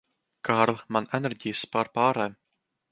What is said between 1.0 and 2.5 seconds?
enerģijas pārpārēm.